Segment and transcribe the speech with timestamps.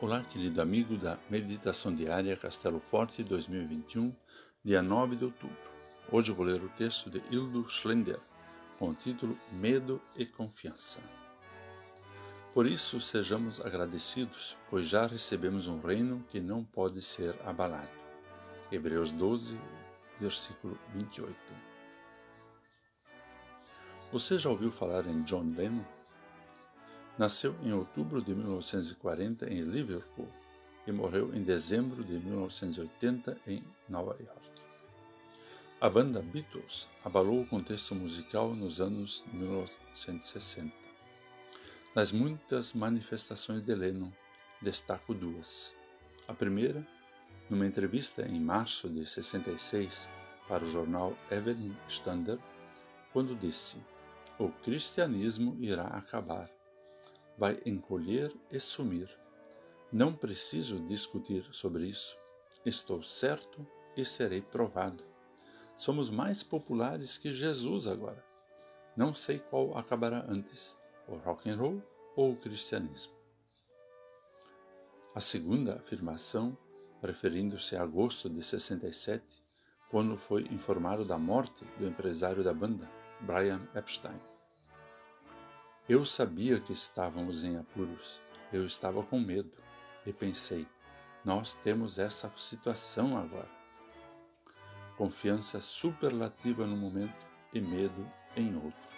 [0.00, 4.12] Olá, querido amigo da Meditação Diária Castelo Forte 2021,
[4.64, 5.70] dia 9 de outubro.
[6.10, 8.18] Hoje vou ler o texto de Hildo Schlender,
[8.76, 10.98] com o título Medo e Confiança.
[12.52, 17.88] Por isso, sejamos agradecidos, pois já recebemos um reino que não pode ser abalado.
[18.72, 19.56] Hebreus 12,
[20.20, 21.32] versículo 28.
[24.10, 25.84] Você já ouviu falar em John Lennon?
[27.16, 30.28] Nasceu em outubro de 1940 em Liverpool
[30.84, 34.50] e morreu em dezembro de 1980 em Nova York.
[35.80, 40.72] A banda Beatles abalou o contexto musical nos anos 1960.
[41.94, 44.10] Nas muitas manifestações de Lennon,
[44.60, 45.72] destaco duas.
[46.26, 46.84] A primeira,
[47.48, 50.08] numa entrevista em março de 66
[50.48, 52.42] para o jornal Evening Standard,
[53.12, 53.76] quando disse:
[54.36, 56.50] O cristianismo irá acabar
[57.36, 59.08] vai encolher e sumir.
[59.92, 62.16] Não preciso discutir sobre isso.
[62.64, 65.04] Estou certo e serei provado.
[65.76, 68.24] Somos mais populares que Jesus agora.
[68.96, 70.76] Não sei qual acabará antes,
[71.08, 71.82] o rock and roll
[72.16, 73.12] ou o cristianismo.
[75.14, 76.56] A segunda afirmação,
[77.02, 79.24] referindo-se a agosto de 67,
[79.90, 84.33] quando foi informado da morte do empresário da banda, Brian Epstein.
[85.86, 88.18] Eu sabia que estávamos em apuros.
[88.50, 89.52] Eu estava com medo
[90.06, 90.66] e pensei:
[91.22, 93.50] nós temos essa situação agora.
[94.96, 98.96] Confiança superlativa no momento e medo em outro.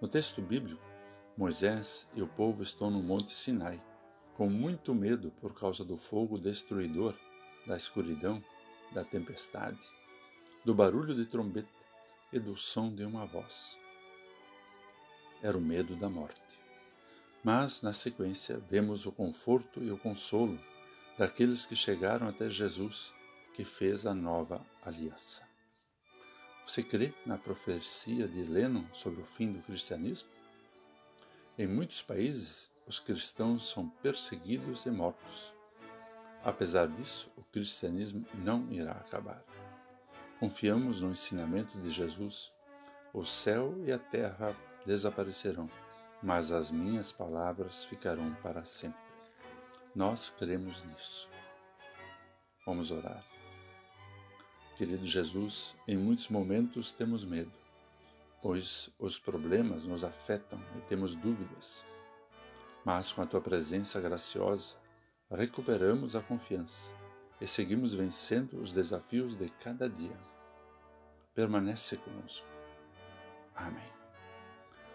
[0.00, 0.82] No texto bíblico,
[1.36, 3.80] Moisés e o povo estão no Monte Sinai,
[4.34, 7.14] com muito medo por causa do fogo destruidor,
[7.64, 8.42] da escuridão,
[8.90, 9.78] da tempestade,
[10.64, 11.68] do barulho de trombeta
[12.32, 13.78] e do som de uma voz
[15.42, 16.40] era o medo da morte.
[17.42, 20.58] Mas, na sequência, vemos o conforto e o consolo
[21.16, 23.12] daqueles que chegaram até Jesus,
[23.54, 25.42] que fez a nova aliança.
[26.66, 30.28] Você crê na profecia de Lennon sobre o fim do cristianismo?
[31.58, 35.52] Em muitos países, os cristãos são perseguidos e mortos.
[36.42, 39.42] Apesar disso, o cristianismo não irá acabar.
[40.38, 42.52] Confiamos no ensinamento de Jesus.
[43.12, 45.68] O céu e a terra desaparecerão,
[46.22, 49.00] mas as minhas palavras ficarão para sempre.
[49.94, 51.28] Nós cremos nisso.
[52.64, 53.24] Vamos orar.
[54.76, 57.52] Querido Jesus, em muitos momentos temos medo,
[58.40, 61.84] pois os problemas nos afetam e temos dúvidas.
[62.84, 64.76] Mas com a tua presença graciosa,
[65.30, 66.88] recuperamos a confiança
[67.40, 70.16] e seguimos vencendo os desafios de cada dia.
[71.34, 72.46] Permanece conosco.
[73.54, 73.99] Amém.